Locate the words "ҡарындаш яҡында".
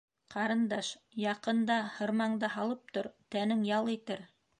0.35-1.75